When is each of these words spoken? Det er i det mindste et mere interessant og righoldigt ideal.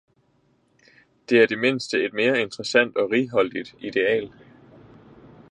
Det 1.29 1.39
er 1.39 1.43
i 1.43 1.47
det 1.47 1.59
mindste 1.59 2.03
et 2.03 2.13
mere 2.13 2.41
interessant 2.41 2.95
og 2.97 3.11
righoldigt 3.11 3.75
ideal. 3.79 4.31